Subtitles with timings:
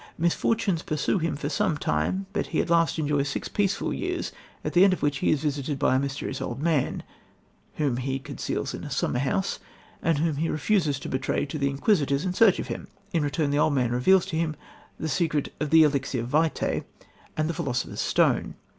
[0.17, 4.31] Misfortunes pursue him for some time, but he at last enjoys six peaceful years,
[4.65, 7.03] at the end of which he is visited by a mysterious old man,
[7.75, 9.59] whom he conceals in a summer house,
[10.01, 12.87] and whom he refuses to betray to the Inquisitors in search of him.
[13.13, 14.55] In return the old man reveals to him
[14.99, 16.83] the secret of the elixir vitæ,
[17.37, 18.55] and of the philosopher's stone.